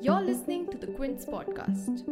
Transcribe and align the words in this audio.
You're 0.00 0.20
listening 0.20 0.68
to 0.70 0.76
the 0.76 0.88
Quint 0.96 1.20
podcast. 1.20 2.04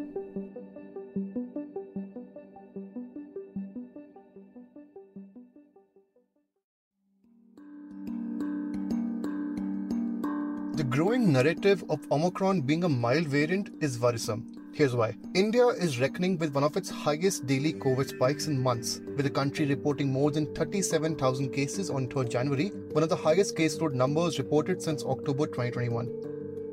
The 10.76 10.84
growing 10.84 11.32
narrative 11.32 11.84
of 11.90 12.00
Omicron 12.10 12.62
being 12.62 12.84
a 12.84 12.88
mild 12.88 13.26
variant 13.26 13.70
is 13.80 13.98
worrisome. 13.98 14.59
Here's 14.80 14.96
why. 14.96 15.14
India 15.34 15.66
is 15.66 16.00
reckoning 16.00 16.38
with 16.38 16.54
one 16.54 16.64
of 16.64 16.74
its 16.74 16.88
highest 16.88 17.46
daily 17.46 17.74
COVID 17.74 18.08
spikes 18.08 18.46
in 18.46 18.58
months, 18.58 19.02
with 19.14 19.26
the 19.26 19.30
country 19.30 19.66
reporting 19.66 20.10
more 20.10 20.30
than 20.30 20.46
37,000 20.54 21.50
cases 21.50 21.90
on 21.90 22.08
3rd 22.08 22.30
January, 22.30 22.68
one 22.92 23.02
of 23.02 23.10
the 23.10 23.14
highest 23.14 23.58
caseload 23.58 23.92
numbers 23.92 24.38
reported 24.38 24.80
since 24.80 25.04
October 25.04 25.46
2021. 25.48 26.08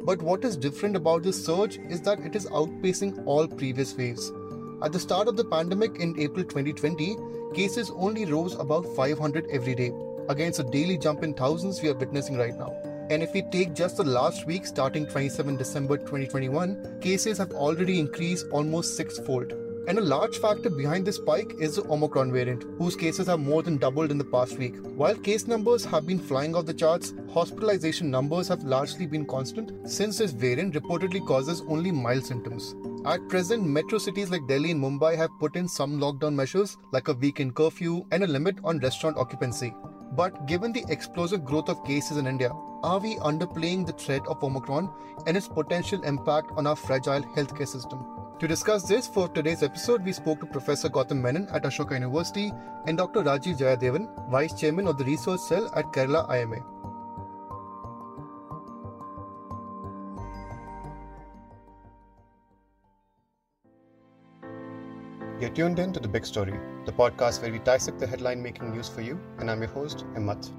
But 0.06 0.22
what 0.22 0.46
is 0.46 0.56
different 0.56 0.96
about 0.96 1.24
this 1.24 1.44
surge 1.46 1.80
is 1.90 2.00
that 2.04 2.22
it 2.22 2.34
is 2.34 2.46
outpacing 2.46 3.26
all 3.26 3.46
previous 3.46 3.94
waves. 3.94 4.32
At 4.82 4.94
the 4.94 5.02
start 5.02 5.28
of 5.28 5.36
the 5.36 5.44
pandemic 5.44 5.98
in 5.98 6.18
April 6.18 6.46
2020, 6.46 7.18
cases 7.54 7.92
only 7.94 8.24
rose 8.24 8.56
about 8.56 8.86
500 8.96 9.48
every 9.52 9.76
day, 9.76 9.92
against 10.30 10.62
a 10.62 10.64
daily 10.64 10.98
jump 10.98 11.24
in 11.24 11.34
thousands 11.34 11.82
we 11.82 11.90
are 11.90 11.94
witnessing 11.94 12.38
right 12.38 12.58
now. 12.58 12.74
And 13.10 13.24
if 13.24 13.34
we 13.34 13.42
take 13.42 13.74
just 13.74 13.98
the 13.98 14.04
last 14.04 14.46
week 14.46 14.66
starting 14.66 15.08
27 15.08 15.56
December 15.56 15.98
2021, 15.98 17.00
cases 17.00 17.38
have 17.38 17.54
already 17.54 18.00
increased 18.00 18.48
almost 18.52 18.98
sixfold. 18.98 19.54
And 19.88 19.98
a 19.98 20.02
large 20.02 20.40
factor 20.40 20.70
behind 20.70 21.08
this 21.08 21.16
spike 21.16 21.54
is 21.62 21.78
the 21.78 21.90
Omicron 21.90 22.34
variant, 22.34 22.66
whose 22.78 22.98
cases 22.98 23.28
have 23.28 23.40
more 23.40 23.64
than 23.64 23.78
doubled 23.78 24.12
in 24.12 24.18
the 24.18 24.26
past 24.26 24.58
week. 24.58 24.76
While 24.84 25.16
case 25.16 25.48
numbers 25.48 25.86
have 25.86 26.06
been 26.06 26.20
flying 26.20 26.54
off 26.54 26.66
the 26.66 26.74
charts, 26.74 27.14
hospitalization 27.34 28.12
numbers 28.12 28.50
have 28.50 28.66
largely 28.66 29.06
been 29.06 29.26
constant 29.26 29.90
since 29.90 30.18
this 30.18 30.32
variant 30.32 30.74
reportedly 30.74 31.26
causes 31.26 31.64
only 31.70 31.92
mild 31.92 32.26
symptoms. 32.26 32.76
At 33.06 33.30
present, 33.30 33.66
metro 33.66 34.00
cities 34.00 34.30
like 34.30 34.46
Delhi 34.50 34.72
and 34.72 34.84
Mumbai 34.84 35.16
have 35.16 35.30
put 35.40 35.56
in 35.56 35.70
some 35.70 35.98
lockdown 36.02 36.36
measures 36.36 36.76
like 36.92 37.08
a 37.08 37.14
weekend 37.14 37.56
curfew 37.56 38.06
and 38.12 38.26
a 38.26 38.28
limit 38.28 38.58
on 38.66 38.80
restaurant 38.80 39.16
occupancy. 39.16 39.74
But 40.18 40.48
given 40.48 40.72
the 40.74 40.84
explosive 40.90 41.46
growth 41.46 41.70
of 41.70 41.86
cases 41.86 42.18
in 42.18 42.26
India, 42.26 42.52
are 42.84 43.00
we 43.00 43.18
underplaying 43.18 43.86
the 43.86 43.94
threat 43.94 44.26
of 44.28 44.44
Omicron 44.44 44.90
and 45.28 45.38
its 45.38 45.48
potential 45.48 46.04
impact 46.04 46.52
on 46.58 46.66
our 46.66 46.76
fragile 46.76 47.22
healthcare 47.36 47.68
system? 47.68 48.04
To 48.40 48.48
discuss 48.48 48.88
this 48.88 49.08
for 49.08 49.28
today's 49.28 49.62
episode, 49.62 50.04
we 50.04 50.12
spoke 50.12 50.40
to 50.40 50.48
Professor 50.48 50.90
Gautam 50.90 51.22
Menon 51.22 51.48
at 51.54 51.64
Ashoka 51.64 51.94
University 51.94 52.52
and 52.88 52.98
Dr. 52.98 53.22
Rajeev 53.22 53.60
Jayadevan, 53.60 54.30
Vice 54.32 54.60
Chairman 54.60 54.88
of 54.88 54.98
the 54.98 55.06
Research 55.06 55.40
Cell 55.40 55.72
at 55.76 55.86
Kerala 55.94 56.28
IMA. 56.32 56.77
You're 65.40 65.52
tuned 65.52 65.78
in 65.78 65.94
to 65.94 66.00
The 66.00 66.08
Big 66.08 66.26
Story, 66.26 66.60
the 66.88 66.92
podcast 66.92 67.44
where 67.44 67.52
we 67.52 67.60
dissect 67.60 68.00
the 68.00 68.08
headline 68.08 68.42
making 68.42 68.72
news 68.72 68.90
for 68.90 69.02
you, 69.02 69.20
and 69.38 69.52
I'm 69.52 69.60
your 69.60 69.70
host, 69.70 70.04
Himmat. 70.16 70.52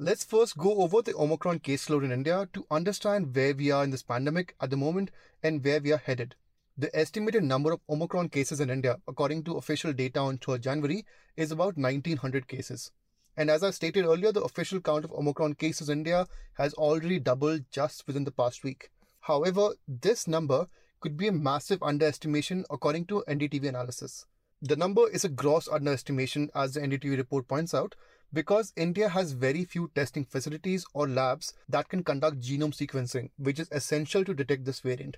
Let's 0.00 0.24
first 0.24 0.58
go 0.58 0.82
over 0.82 1.00
the 1.00 1.14
Omicron 1.14 1.60
caseload 1.60 2.02
in 2.04 2.10
India 2.10 2.48
to 2.54 2.66
understand 2.72 3.32
where 3.32 3.54
we 3.54 3.70
are 3.70 3.84
in 3.84 3.90
this 3.90 4.02
pandemic 4.02 4.56
at 4.60 4.70
the 4.70 4.76
moment 4.76 5.12
and 5.44 5.64
where 5.64 5.80
we 5.80 5.92
are 5.92 5.98
headed. 5.98 6.34
The 6.76 6.90
estimated 6.92 7.44
number 7.44 7.72
of 7.72 7.78
Omicron 7.88 8.30
cases 8.30 8.58
in 8.58 8.68
India, 8.68 8.98
according 9.06 9.44
to 9.44 9.58
official 9.58 9.92
data 9.92 10.18
on 10.18 10.38
3rd 10.38 10.62
January, 10.62 11.06
is 11.36 11.52
about 11.52 11.76
1900 11.76 12.48
cases. 12.48 12.90
And 13.36 13.50
as 13.50 13.64
I 13.64 13.70
stated 13.70 14.04
earlier, 14.04 14.30
the 14.30 14.42
official 14.42 14.80
count 14.80 15.04
of 15.04 15.12
Omicron 15.12 15.54
cases 15.54 15.88
in 15.88 15.98
India 15.98 16.26
has 16.54 16.74
already 16.74 17.18
doubled 17.18 17.64
just 17.70 18.06
within 18.06 18.24
the 18.24 18.30
past 18.30 18.62
week. 18.62 18.90
However, 19.20 19.70
this 19.88 20.28
number 20.28 20.68
could 21.00 21.16
be 21.16 21.28
a 21.28 21.32
massive 21.32 21.82
underestimation 21.82 22.64
according 22.70 23.06
to 23.06 23.24
NDTV 23.28 23.68
analysis. 23.68 24.26
The 24.62 24.76
number 24.76 25.10
is 25.10 25.24
a 25.24 25.28
gross 25.28 25.68
underestimation, 25.68 26.50
as 26.54 26.74
the 26.74 26.80
NDTV 26.80 27.16
report 27.16 27.48
points 27.48 27.74
out, 27.74 27.94
because 28.32 28.72
India 28.76 29.08
has 29.08 29.32
very 29.32 29.64
few 29.64 29.90
testing 29.94 30.24
facilities 30.24 30.86
or 30.94 31.08
labs 31.08 31.52
that 31.68 31.88
can 31.88 32.04
conduct 32.04 32.40
genome 32.40 32.74
sequencing, 32.74 33.30
which 33.36 33.58
is 33.58 33.68
essential 33.72 34.24
to 34.24 34.34
detect 34.34 34.64
this 34.64 34.80
variant. 34.80 35.16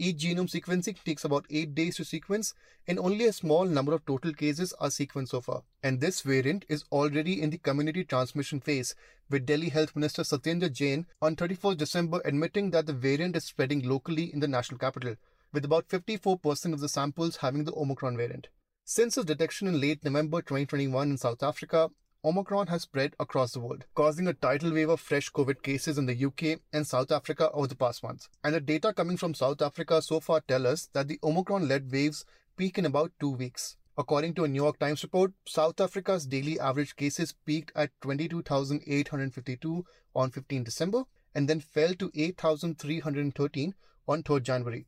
Each 0.00 0.18
genome 0.18 0.48
sequencing 0.48 1.02
takes 1.02 1.24
about 1.24 1.46
8 1.50 1.74
days 1.74 1.96
to 1.96 2.04
sequence, 2.04 2.54
and 2.86 3.00
only 3.00 3.24
a 3.24 3.32
small 3.32 3.64
number 3.64 3.92
of 3.92 4.06
total 4.06 4.32
cases 4.32 4.72
are 4.78 4.90
sequenced 4.90 5.30
so 5.30 5.40
far. 5.40 5.62
And 5.82 6.00
this 6.00 6.20
variant 6.20 6.64
is 6.68 6.84
already 6.92 7.42
in 7.42 7.50
the 7.50 7.58
community 7.58 8.04
transmission 8.04 8.60
phase, 8.60 8.94
with 9.28 9.44
Delhi 9.44 9.70
Health 9.70 9.96
Minister 9.96 10.22
Satyendra 10.22 10.72
Jain 10.72 11.06
on 11.20 11.34
31st 11.34 11.76
December 11.76 12.22
admitting 12.24 12.70
that 12.70 12.86
the 12.86 12.92
variant 12.92 13.34
is 13.34 13.44
spreading 13.44 13.88
locally 13.88 14.32
in 14.32 14.38
the 14.38 14.46
national 14.46 14.78
capital, 14.78 15.16
with 15.52 15.64
about 15.64 15.88
54% 15.88 16.72
of 16.72 16.80
the 16.80 16.88
samples 16.88 17.38
having 17.38 17.64
the 17.64 17.74
Omicron 17.74 18.16
variant. 18.16 18.48
Since 18.84 19.18
its 19.18 19.26
detection 19.26 19.66
in 19.66 19.80
late 19.80 20.04
November 20.04 20.42
2021 20.42 21.10
in 21.10 21.18
South 21.18 21.42
Africa, 21.42 21.90
Omicron 22.24 22.66
has 22.66 22.82
spread 22.82 23.14
across 23.20 23.52
the 23.52 23.60
world, 23.60 23.84
causing 23.94 24.26
a 24.26 24.32
tidal 24.32 24.72
wave 24.72 24.88
of 24.88 24.98
fresh 24.98 25.30
COVID 25.30 25.62
cases 25.62 25.98
in 25.98 26.06
the 26.06 26.24
UK 26.24 26.58
and 26.72 26.84
South 26.84 27.12
Africa 27.12 27.48
over 27.52 27.68
the 27.68 27.76
past 27.76 28.02
month. 28.02 28.28
And 28.42 28.52
the 28.52 28.60
data 28.60 28.92
coming 28.92 29.16
from 29.16 29.34
South 29.34 29.62
Africa 29.62 30.02
so 30.02 30.18
far 30.18 30.40
tell 30.40 30.66
us 30.66 30.88
that 30.94 31.06
the 31.06 31.20
Omicron 31.22 31.68
led 31.68 31.92
waves 31.92 32.24
peak 32.56 32.76
in 32.76 32.86
about 32.86 33.12
two 33.20 33.30
weeks. 33.30 33.76
According 33.96 34.34
to 34.34 34.44
a 34.44 34.48
New 34.48 34.62
York 34.62 34.80
Times 34.80 35.04
report, 35.04 35.32
South 35.46 35.80
Africa's 35.80 36.26
daily 36.26 36.58
average 36.58 36.96
cases 36.96 37.34
peaked 37.46 37.70
at 37.76 37.92
22,852 38.00 39.86
on 40.16 40.30
15 40.32 40.64
December 40.64 41.04
and 41.36 41.48
then 41.48 41.60
fell 41.60 41.94
to 41.94 42.10
8,313 42.16 43.74
on 44.08 44.22
3rd 44.24 44.42
January. 44.42 44.86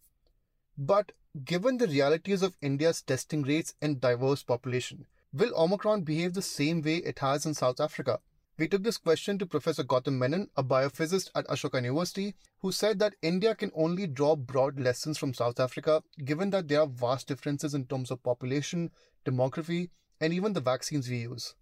But 0.77 1.13
given 1.45 1.79
the 1.79 1.87
realities 1.87 2.43
of 2.43 2.57
India's 2.61 3.03
testing 3.03 3.43
rates 3.43 3.75
and 3.81 4.01
diverse 4.01 4.43
population, 4.43 5.07
Will 5.33 5.55
Omicron 5.55 6.03
behave 6.03 6.35
the 6.35 6.43
same 6.43 6.83
way 6.83 6.97
it 6.97 7.21
has 7.21 7.47
in 7.47 7.55
South 7.55 7.79
Africa? 7.79 8.19
We 8.59 8.67
took 8.67 8.83
this 8.83 8.99
question 8.99 9.39
to 9.39 9.47
Professor 9.47 9.85
Gautam 9.85 10.19
Menon, 10.19 10.49
a 10.57 10.65
biophysicist 10.65 11.31
at 11.37 11.47
Ashoka 11.47 11.77
University, 11.77 12.35
who 12.59 12.73
said 12.73 12.99
that 12.99 13.15
India 13.23 13.55
can 13.55 13.71
only 13.77 14.09
draw 14.09 14.35
broad 14.35 14.81
lessons 14.81 15.19
from 15.19 15.33
South 15.33 15.61
Africa, 15.61 16.03
given 16.25 16.51
that 16.51 16.67
there 16.67 16.81
are 16.81 16.89
vast 16.89 17.29
differences 17.29 17.75
in 17.75 17.87
terms 17.87 18.11
of 18.11 18.21
population, 18.25 18.91
demography, 19.25 19.91
and 20.21 20.33
even 20.33 20.53
the 20.53 20.61
vaccines 20.61 21.09
we 21.09 21.19
use. 21.19 21.55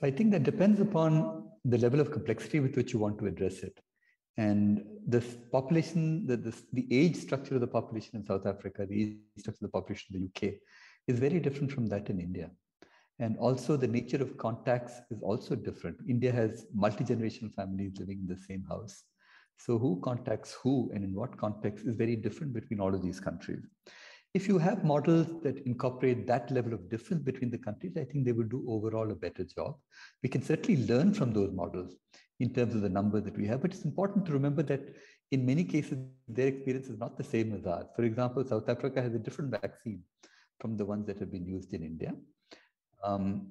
So 0.00 0.06
I 0.06 0.10
think 0.10 0.30
that 0.30 0.44
depends 0.44 0.80
upon 0.80 1.50
the 1.66 1.76
level 1.76 2.00
of 2.00 2.10
complexity 2.10 2.60
with 2.60 2.76
which 2.76 2.94
you 2.94 2.98
want 2.98 3.18
to 3.18 3.26
address 3.26 3.58
it. 3.58 3.78
And 4.38 4.82
the 5.06 5.20
population, 5.52 6.26
the, 6.26 6.38
the, 6.38 6.56
the 6.72 6.88
age 6.90 7.16
structure 7.16 7.56
of 7.56 7.60
the 7.60 7.66
population 7.66 8.16
in 8.16 8.24
South 8.24 8.46
Africa, 8.46 8.86
the 8.88 9.02
age 9.02 9.16
structure 9.36 9.58
of 9.66 9.70
the 9.70 9.78
population 9.78 10.16
in 10.16 10.20
the 10.22 10.48
UK, 10.48 10.54
is 11.08 11.18
very 11.18 11.40
different 11.40 11.72
from 11.72 11.86
that 11.88 12.08
in 12.08 12.18
India. 12.18 12.50
And 13.20 13.36
also 13.36 13.76
the 13.76 13.86
nature 13.86 14.22
of 14.22 14.36
contacts 14.38 14.94
is 15.10 15.22
also 15.22 15.54
different. 15.54 15.98
India 16.08 16.32
has 16.32 16.66
multi-generational 16.74 17.54
families 17.54 17.92
living 17.98 18.20
in 18.20 18.26
the 18.26 18.40
same 18.48 18.64
house. 18.68 19.04
So 19.58 19.78
who 19.78 20.00
contacts 20.02 20.56
who 20.62 20.90
and 20.94 21.04
in 21.04 21.14
what 21.14 21.36
context 21.36 21.84
is 21.86 21.96
very 21.96 22.16
different 22.16 22.54
between 22.54 22.80
all 22.80 22.94
of 22.94 23.02
these 23.02 23.20
countries. 23.20 23.62
If 24.32 24.48
you 24.48 24.56
have 24.58 24.84
models 24.84 25.26
that 25.42 25.58
incorporate 25.66 26.26
that 26.28 26.50
level 26.50 26.72
of 26.72 26.88
difference 26.88 27.22
between 27.22 27.50
the 27.50 27.58
countries, 27.58 27.96
I 27.98 28.04
think 28.04 28.24
they 28.24 28.32
will 28.32 28.48
do 28.48 28.64
overall 28.66 29.10
a 29.10 29.14
better 29.14 29.44
job. 29.44 29.76
We 30.22 30.30
can 30.30 30.42
certainly 30.42 30.86
learn 30.86 31.12
from 31.12 31.32
those 31.32 31.52
models 31.52 31.96
in 32.38 32.54
terms 32.54 32.74
of 32.74 32.80
the 32.80 32.88
number 32.88 33.20
that 33.20 33.36
we 33.36 33.46
have, 33.48 33.60
but 33.60 33.74
it's 33.74 33.84
important 33.84 34.24
to 34.26 34.32
remember 34.32 34.62
that 34.62 34.80
in 35.30 35.44
many 35.44 35.64
cases, 35.64 35.98
their 36.26 36.46
experience 36.46 36.88
is 36.88 36.98
not 36.98 37.18
the 37.18 37.24
same 37.24 37.52
as 37.54 37.66
ours. 37.66 37.86
For 37.94 38.04
example, 38.04 38.44
South 38.44 38.68
Africa 38.68 39.02
has 39.02 39.14
a 39.14 39.18
different 39.18 39.50
vaccine 39.50 40.02
from 40.58 40.76
the 40.76 40.84
ones 40.86 41.06
that 41.06 41.18
have 41.18 41.30
been 41.30 41.46
used 41.46 41.74
in 41.74 41.82
India. 41.82 42.14
Um, 43.02 43.46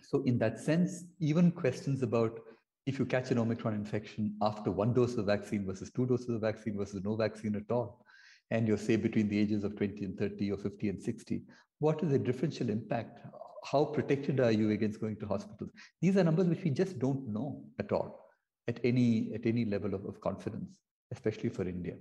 so 0.00 0.22
in 0.24 0.38
that 0.38 0.60
sense, 0.60 1.04
even 1.18 1.50
questions 1.50 2.02
about 2.02 2.40
if 2.86 2.98
you 2.98 3.06
catch 3.06 3.30
an 3.30 3.38
Omicron 3.38 3.74
infection 3.74 4.36
after 4.42 4.70
one 4.70 4.92
dose 4.92 5.16
of 5.16 5.26
vaccine 5.26 5.64
versus 5.66 5.90
two 5.90 6.06
doses 6.06 6.28
of 6.28 6.40
vaccine 6.42 6.76
versus 6.76 7.02
no 7.02 7.16
vaccine 7.16 7.56
at 7.56 7.70
all, 7.74 8.04
and 8.50 8.68
you're 8.68 8.76
say 8.76 8.96
between 8.96 9.28
the 9.28 9.38
ages 9.38 9.64
of 9.64 9.76
20 9.76 10.04
and 10.04 10.18
30 10.18 10.52
or 10.52 10.58
50 10.58 10.88
and 10.90 11.02
60, 11.02 11.42
what 11.78 12.02
is 12.02 12.10
the 12.10 12.18
differential 12.18 12.68
impact? 12.68 13.20
How 13.64 13.86
protected 13.86 14.40
are 14.40 14.52
you 14.52 14.70
against 14.70 15.00
going 15.00 15.16
to 15.16 15.26
hospitals? 15.26 15.70
These 16.02 16.18
are 16.18 16.24
numbers 16.24 16.48
which 16.48 16.62
we 16.62 16.70
just 16.70 16.98
don't 16.98 17.26
know 17.26 17.64
at 17.78 17.90
all 17.90 18.24
at 18.68 18.80
any 18.84 19.32
at 19.34 19.46
any 19.46 19.64
level 19.64 19.94
of, 19.94 20.04
of 20.04 20.20
confidence, 20.20 20.78
especially 21.12 21.48
for 21.48 21.66
India. 21.66 21.96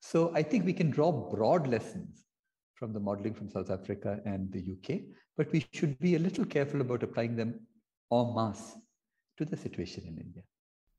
So 0.00 0.32
I 0.34 0.42
think 0.42 0.64
we 0.64 0.72
can 0.72 0.90
draw 0.90 1.10
broad 1.12 1.66
lessons 1.66 2.24
from 2.78 2.92
the 2.92 3.00
modeling 3.00 3.34
from 3.34 3.50
South 3.50 3.70
Africa 3.70 4.20
and 4.24 4.52
the 4.52 4.60
UK, 4.60 5.00
but 5.36 5.50
we 5.52 5.66
should 5.72 5.98
be 5.98 6.14
a 6.14 6.18
little 6.18 6.44
careful 6.44 6.80
about 6.80 7.02
applying 7.02 7.36
them 7.36 7.60
en 8.12 8.34
masse 8.34 8.76
to 9.36 9.44
the 9.44 9.56
situation 9.56 10.04
in 10.06 10.16
India. 10.18 10.42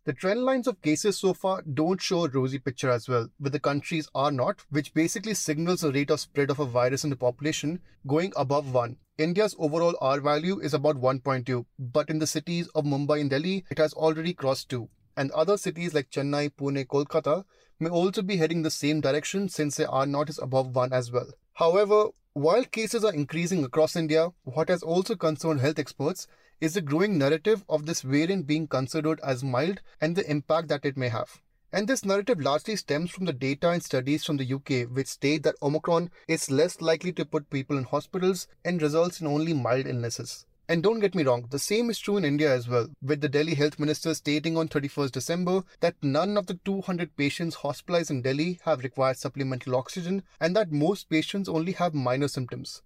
The 0.05 0.13
trend 0.13 0.43
lines 0.43 0.65
of 0.65 0.81
cases 0.81 1.19
so 1.19 1.33
far 1.33 1.61
don't 1.61 2.01
show 2.01 2.25
a 2.25 2.29
rosy 2.29 2.57
picture 2.57 2.89
as 2.89 3.07
well, 3.07 3.29
with 3.39 3.51
the 3.51 3.59
country's 3.59 4.09
R 4.15 4.31
naught, 4.31 4.61
which 4.69 4.93
basically 4.93 5.33
signals 5.33 5.81
the 5.81 5.91
rate 5.91 6.09
of 6.09 6.19
spread 6.19 6.49
of 6.49 6.59
a 6.59 6.65
virus 6.65 7.03
in 7.03 7.09
the 7.09 7.15
population, 7.15 7.79
going 8.07 8.33
above 8.35 8.73
1. 8.73 8.95
India's 9.17 9.55
overall 9.59 9.95
R 10.01 10.19
value 10.21 10.59
is 10.59 10.73
about 10.73 10.95
1.2, 10.95 11.65
but 11.77 12.09
in 12.09 12.19
the 12.19 12.27
cities 12.27 12.69
of 12.69 12.85
Mumbai 12.85 13.21
and 13.21 13.29
Delhi, 13.29 13.65
it 13.69 13.77
has 13.77 13.93
already 13.93 14.33
crossed 14.33 14.69
2. 14.69 14.89
And 15.17 15.31
other 15.31 15.57
cities 15.57 15.93
like 15.93 16.09
Chennai, 16.09 16.51
Pune, 16.51 16.87
Kolkata 16.87 17.43
may 17.79 17.89
also 17.89 18.21
be 18.21 18.37
heading 18.37 18.61
the 18.61 18.71
same 18.71 19.01
direction 19.01 19.49
since 19.49 19.75
their 19.75 19.91
R 19.91 20.05
naught 20.05 20.29
is 20.29 20.39
above 20.39 20.75
1 20.75 20.93
as 20.93 21.11
well. 21.11 21.27
However, 21.59 22.11
while 22.31 22.63
cases 22.63 23.03
are 23.03 23.13
increasing 23.13 23.65
across 23.65 23.97
India, 23.97 24.29
what 24.43 24.69
has 24.69 24.81
also 24.81 25.17
concerned 25.17 25.59
health 25.59 25.77
experts 25.77 26.25
is 26.61 26.75
the 26.75 26.81
growing 26.81 27.17
narrative 27.17 27.65
of 27.67 27.85
this 27.85 28.01
variant 28.01 28.47
being 28.47 28.65
considered 28.65 29.19
as 29.19 29.43
mild 29.43 29.81
and 29.99 30.15
the 30.15 30.25
impact 30.31 30.69
that 30.69 30.85
it 30.85 30.95
may 30.95 31.09
have. 31.09 31.41
And 31.73 31.85
this 31.85 32.05
narrative 32.05 32.39
largely 32.39 32.77
stems 32.77 33.11
from 33.11 33.25
the 33.25 33.33
data 33.33 33.71
and 33.71 33.83
studies 33.83 34.23
from 34.23 34.37
the 34.37 34.53
UK, 34.53 34.89
which 34.89 35.07
state 35.07 35.43
that 35.43 35.61
Omicron 35.61 36.11
is 36.29 36.49
less 36.49 36.79
likely 36.79 37.11
to 37.11 37.25
put 37.25 37.49
people 37.49 37.77
in 37.77 37.83
hospitals 37.83 38.47
and 38.63 38.81
results 38.81 39.19
in 39.19 39.27
only 39.27 39.51
mild 39.51 39.85
illnesses. 39.85 40.45
And 40.69 40.83
don't 40.83 40.99
get 40.99 41.15
me 41.15 41.23
wrong, 41.23 41.47
the 41.49 41.57
same 41.57 41.89
is 41.89 41.97
true 41.97 42.17
in 42.17 42.23
India 42.23 42.53
as 42.53 42.69
well, 42.69 42.89
with 43.01 43.21
the 43.21 43.27
Delhi 43.27 43.55
Health 43.55 43.79
Minister 43.79 44.13
stating 44.13 44.55
on 44.55 44.67
31st 44.67 45.11
December 45.11 45.63
that 45.79 45.95
none 46.03 46.37
of 46.37 46.45
the 46.45 46.59
200 46.63 47.17
patients 47.17 47.55
hospitalized 47.55 48.11
in 48.11 48.21
Delhi 48.21 48.59
have 48.65 48.83
required 48.83 49.17
supplemental 49.17 49.75
oxygen 49.75 50.21
and 50.39 50.55
that 50.55 50.71
most 50.71 51.09
patients 51.09 51.49
only 51.49 51.71
have 51.71 51.95
minor 51.95 52.27
symptoms. 52.27 52.83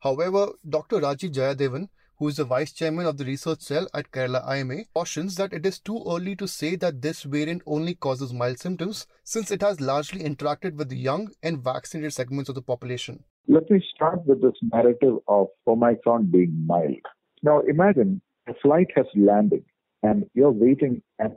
However, 0.00 0.48
Dr. 0.68 0.96
Rajeev 0.96 1.32
Jayadevan, 1.32 1.90
who 2.18 2.26
is 2.26 2.38
the 2.38 2.44
vice 2.44 2.72
chairman 2.72 3.06
of 3.06 3.16
the 3.16 3.24
research 3.24 3.60
cell 3.60 3.86
at 3.94 4.10
Kerala 4.10 4.44
IMA, 4.48 4.86
cautions 4.92 5.36
that 5.36 5.52
it 5.52 5.64
is 5.64 5.78
too 5.78 6.02
early 6.08 6.34
to 6.34 6.48
say 6.48 6.74
that 6.74 7.00
this 7.00 7.22
variant 7.22 7.62
only 7.64 7.94
causes 7.94 8.32
mild 8.32 8.58
symptoms 8.58 9.06
since 9.22 9.52
it 9.52 9.62
has 9.62 9.80
largely 9.80 10.24
interacted 10.24 10.74
with 10.74 10.88
the 10.88 10.98
young 10.98 11.30
and 11.44 11.62
vaccinated 11.62 12.12
segments 12.12 12.48
of 12.48 12.56
the 12.56 12.62
population. 12.62 13.22
Let 13.46 13.70
me 13.70 13.80
start 13.94 14.26
with 14.26 14.42
this 14.42 14.58
narrative 14.72 15.18
of 15.28 15.46
Omicron 15.68 16.26
being 16.32 16.66
mild. 16.66 17.06
Now 17.42 17.60
imagine 17.60 18.20
a 18.48 18.54
flight 18.54 18.88
has 18.96 19.06
landed 19.14 19.64
and 20.02 20.28
you're 20.34 20.50
waiting 20.50 21.02
at 21.20 21.36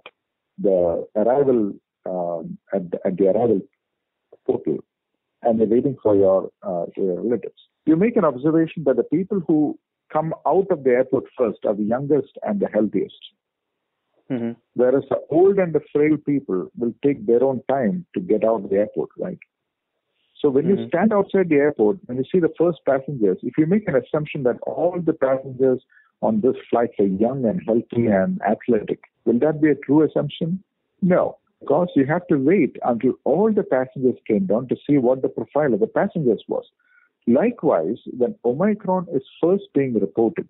the 0.58 1.06
arrival 1.16 1.74
um, 2.06 2.58
at, 2.74 2.92
the, 2.92 3.00
at 3.06 3.18
the 3.18 3.28
arrival 3.28 3.62
portal 4.46 4.80
and 5.42 5.60
you're 5.60 5.68
waiting 5.68 5.98
for 6.02 6.16
your, 6.16 6.50
uh, 6.62 6.86
your 6.98 7.22
relatives. 7.22 7.56
You 7.86 7.96
make 7.96 8.16
an 8.16 8.26
observation 8.26 8.84
that 8.86 8.96
the 8.96 9.04
people 9.04 9.42
who 9.48 9.78
come 10.12 10.34
out 10.48 10.68
of 10.70 10.84
the 10.84 10.92
airport 10.92 11.26
first 11.38 11.60
are 11.66 11.76
the 11.76 11.84
youngest 11.84 12.38
and 12.44 12.60
the 12.60 12.68
healthiest. 12.68 13.20
Mm-hmm. 14.32 14.52
Whereas 14.76 15.04
the 15.10 15.20
old 15.30 15.58
and 15.58 15.74
the 15.74 15.82
frail 15.92 16.18
people 16.26 16.72
will 16.78 16.94
take 17.04 17.26
their 17.26 17.44
own 17.44 17.62
time 17.70 18.06
to 18.14 18.22
get 18.22 18.44
out 18.44 18.64
of 18.64 18.70
the 18.70 18.78
airport, 18.78 19.10
right? 19.18 19.38
So 20.44 20.50
when 20.50 20.66
mm-hmm. 20.66 20.82
you 20.82 20.88
stand 20.90 21.14
outside 21.14 21.48
the 21.48 21.56
airport, 21.56 22.00
when 22.06 22.18
you 22.18 22.26
see 22.30 22.40
the 22.40 22.54
first 22.58 22.80
passengers, 22.86 23.38
if 23.44 23.58
you 23.58 23.66
make 23.66 23.88
an 23.88 23.96
assumption 23.96 24.44
that 24.44 24.60
all 24.64 25.00
the 25.00 25.14
passengers 25.14 25.82
on 26.22 26.42
this 26.42 26.56
flight 26.70 26.90
are 27.00 27.06
young 27.06 27.46
and 27.46 27.62
healthy 27.66 28.08
and 28.08 28.42
athletic, 28.42 29.00
will 29.24 29.40
that 29.40 29.62
be 29.62 29.70
a 29.70 29.76
true 29.76 30.04
assumption? 30.04 30.62
No, 31.02 31.38
because 31.62 31.88
you 31.96 32.06
have 32.08 32.28
to 32.28 32.36
wait 32.36 32.76
until 32.84 33.14
all 33.24 33.54
the 33.54 33.64
passengers 33.64 34.20
came 34.28 34.46
down 34.46 34.68
to 34.68 34.76
see 34.86 34.98
what 34.98 35.22
the 35.22 35.30
profile 35.30 35.74
of 35.74 35.80
the 35.80 35.88
passengers 35.88 36.44
was. 36.50 36.66
Likewise, 37.26 38.00
when 38.18 38.36
Omicron 38.44 39.08
is 39.16 39.24
first 39.42 39.64
being 39.74 39.94
reported, 39.94 40.50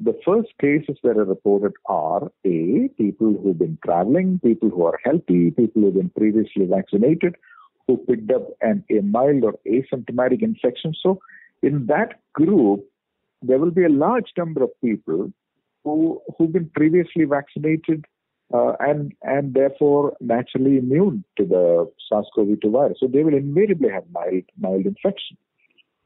the 0.00 0.18
first 0.24 0.48
cases 0.60 0.96
that 1.04 1.16
are 1.16 1.24
reported 1.24 1.72
are 1.86 2.32
A, 2.44 2.88
people 2.98 3.32
who've 3.40 3.58
been 3.58 3.78
traveling, 3.84 4.40
people 4.42 4.70
who 4.70 4.84
are 4.84 4.98
healthy, 5.04 5.52
people 5.52 5.82
who've 5.82 5.94
been 5.94 6.10
previously 6.10 6.66
vaccinated, 6.66 7.36
who 7.88 7.96
picked 7.96 8.30
up 8.30 8.46
an, 8.60 8.84
a 8.90 9.00
mild 9.00 9.42
or 9.42 9.54
asymptomatic 9.66 10.42
infection. 10.42 10.94
So, 11.02 11.18
in 11.62 11.86
that 11.86 12.20
group, 12.34 12.84
there 13.42 13.58
will 13.58 13.72
be 13.72 13.84
a 13.84 13.88
large 13.88 14.32
number 14.36 14.62
of 14.62 14.70
people 14.84 15.32
who, 15.82 16.22
who've 16.36 16.52
been 16.52 16.70
previously 16.74 17.24
vaccinated 17.24 18.04
uh, 18.54 18.72
and, 18.80 19.12
and 19.22 19.54
therefore 19.54 20.16
naturally 20.20 20.78
immune 20.78 21.24
to 21.36 21.44
the 21.44 21.90
SARS-CoV-2 22.08 22.70
virus. 22.70 22.98
So 23.00 23.06
they 23.06 23.24
will 23.24 23.34
invariably 23.34 23.90
have 23.90 24.04
mild, 24.12 24.44
mild 24.58 24.86
infection 24.86 25.36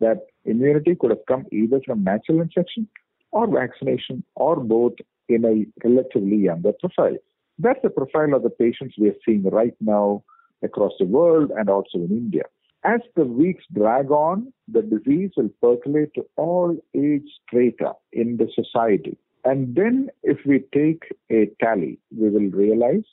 that 0.01 0.27
immunity 0.45 0.97
could 0.99 1.11
have 1.11 1.25
come 1.29 1.47
either 1.53 1.81
from 1.87 2.05
natural 2.05 2.41
infection 2.41 2.89
or 3.31 3.47
vaccination 3.47 4.25
or 4.35 4.57
both 4.57 4.95
in 5.29 5.45
a 5.45 5.87
relatively 5.87 6.37
younger 6.37 6.73
profile. 6.81 7.17
That's 7.59 7.79
the 7.83 7.91
profile 7.91 8.35
of 8.35 8.43
the 8.43 8.51
patients 8.51 8.97
we 8.99 9.09
are 9.09 9.21
seeing 9.25 9.45
right 9.45 9.75
now 9.81 10.25
across 10.63 10.93
the 10.99 11.07
world 11.07 11.51
and 11.57 11.69
also 11.69 11.99
in 11.99 12.11
India. 12.11 12.45
As 12.85 13.01
the 13.15 13.25
weeks 13.25 13.65
drag 13.73 14.11
on, 14.11 14.53
the 14.67 14.83
disease 14.83 15.31
will 15.37 15.51
percolate 15.61 16.15
to 16.15 16.27
all 16.37 16.77
age 16.97 17.29
strata 17.47 17.93
in 18.13 18.39
the 18.39 18.49
society. 18.55 19.17
And 19.45 19.75
then, 19.75 20.11
if 20.23 20.39
we 20.47 20.65
take 20.73 21.03
a 21.31 21.51
tally, 21.61 21.99
we 22.17 22.29
will 22.29 22.51
realize 22.51 23.05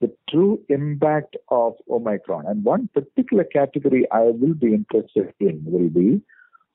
the 0.00 0.12
true 0.30 0.60
impact 0.68 1.36
of 1.48 1.74
Omicron. 1.90 2.46
And 2.46 2.64
one 2.64 2.88
particular 2.94 3.44
category 3.44 4.06
I 4.12 4.22
will 4.22 4.54
be 4.54 4.74
interested 4.74 5.32
in 5.40 5.62
will 5.64 5.88
be 5.88 6.22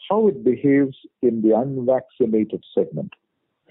how 0.09 0.27
it 0.27 0.43
behaves 0.43 0.97
in 1.21 1.41
the 1.41 1.55
unvaccinated 1.55 2.63
segment. 2.73 3.13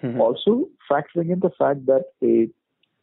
Mm-hmm. 0.02 0.20
Also, 0.20 0.68
factoring 0.90 1.30
in 1.30 1.40
the 1.40 1.50
fact 1.58 1.86
that 1.86 2.04
a 2.22 2.48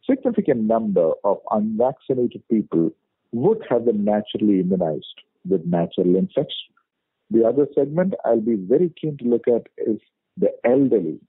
significant 0.08 0.62
number 0.62 1.12
of 1.24 1.38
unvaccinated 1.50 2.42
people 2.48 2.90
would 3.32 3.64
have 3.68 3.84
been 3.84 4.04
naturally 4.04 4.60
immunized 4.60 5.20
with 5.48 5.64
natural 5.64 6.16
infection. 6.16 6.74
The 7.30 7.46
other 7.46 7.66
segment 7.74 8.14
I'll 8.24 8.40
be 8.40 8.56
very 8.56 8.92
keen 9.00 9.16
to 9.18 9.24
look 9.24 9.46
at 9.46 9.68
is 9.78 10.00
the 10.36 10.50
elderly, 10.64 11.20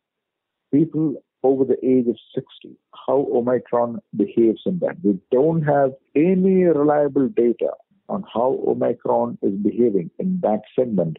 people 0.73 1.15
over 1.43 1.65
the 1.65 1.77
age 1.85 2.07
of 2.07 2.17
60, 2.35 2.75
how 3.07 3.27
Omicron 3.33 3.99
behaves 4.15 4.61
in 4.65 4.79
that. 4.79 4.97
We 5.03 5.19
don't 5.31 5.63
have 5.63 5.91
any 6.15 6.63
reliable 6.65 7.29
data 7.29 7.71
on 8.09 8.23
how 8.31 8.59
Omicron 8.67 9.37
is 9.41 9.53
behaving 9.53 10.11
in 10.19 10.39
that 10.41 10.61
segment, 10.77 11.17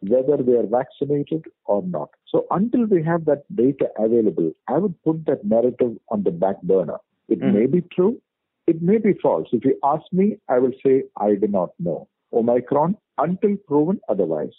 whether 0.00 0.42
they 0.42 0.52
are 0.52 0.66
vaccinated 0.66 1.44
or 1.64 1.82
not. 1.82 2.10
So 2.28 2.46
until 2.50 2.84
we 2.86 3.02
have 3.04 3.24
that 3.26 3.44
data 3.54 3.88
available, 3.98 4.52
I 4.68 4.78
would 4.78 5.00
put 5.04 5.24
that 5.26 5.44
narrative 5.44 5.96
on 6.08 6.22
the 6.24 6.32
back 6.32 6.60
burner. 6.62 6.98
It 7.28 7.40
mm. 7.40 7.54
may 7.54 7.66
be 7.66 7.82
true, 7.94 8.20
it 8.66 8.82
may 8.82 8.98
be 8.98 9.14
false. 9.22 9.48
If 9.52 9.64
you 9.64 9.78
ask 9.84 10.04
me, 10.12 10.38
I 10.48 10.58
will 10.58 10.72
say 10.84 11.04
I 11.18 11.34
do 11.34 11.48
not 11.48 11.70
know. 11.78 12.08
Omicron, 12.32 12.96
until 13.18 13.56
proven 13.66 14.00
otherwise, 14.08 14.54